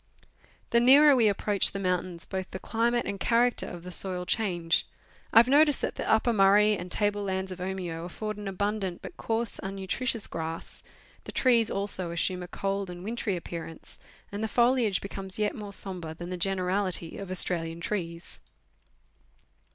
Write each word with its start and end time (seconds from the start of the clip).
The 0.71 0.79
nearer 0.79 1.15
we 1.15 1.27
approach 1.27 1.73
the 1.73 1.77
mountains 1.79 2.25
both 2.25 2.49
the 2.49 2.57
climate 2.57 3.05
and 3.05 3.19
character 3.19 3.67
of 3.67 3.83
the 3.83 3.91
soil 3.91 4.25
change. 4.25 4.87
I 5.31 5.37
have 5.37 5.47
noticed 5.47 5.79
that 5.83 5.93
the 5.93 6.09
Upper 6.11 6.33
Murray 6.33 6.75
and 6.75 6.91
table 6.91 7.21
lands 7.23 7.51
of 7.51 7.59
Omeo 7.61 8.05
afford 8.05 8.37
an 8.37 8.47
abundant, 8.47 9.03
but 9.03 9.15
coarse, 9.15 9.59
unuutritious 9.59 10.25
grass; 10.27 10.81
the 11.25 11.31
trees 11.31 11.69
also 11.69 12.09
assume 12.09 12.41
a 12.41 12.47
cold 12.47 12.89
and 12.89 13.03
wintry 13.03 13.35
appearance, 13.35 13.99
and 14.31 14.43
the 14.43 14.47
foliage 14.47 15.01
becomes 15.01 15.37
yet 15.37 15.53
more 15.55 15.71
sombre 15.71 16.15
than 16.15 16.31
the 16.31 16.35
generality 16.35 17.19
of 17.19 17.29
Australian 17.29 17.79
trees. 17.79 18.39
Letters 18.39 18.39
from 18.39 18.77
Victorian 18.87 19.11
Pioneers. 19.11 19.69